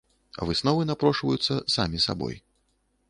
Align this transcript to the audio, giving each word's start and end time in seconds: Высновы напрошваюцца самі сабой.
Высновы 0.49 0.87
напрошваюцца 0.91 1.59
самі 1.75 2.03
сабой. 2.07 2.35